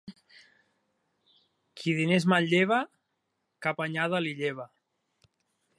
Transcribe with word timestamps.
Qui 1.81 1.93
diners 1.99 2.25
manlleva, 2.33 2.79
cap 3.67 3.87
anyada 3.87 4.25
li 4.27 4.35
lleva. 4.43 4.69